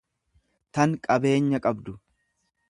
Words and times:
tan 0.77 0.95
qabeenya 1.09 1.63
qabdu. 1.67 1.95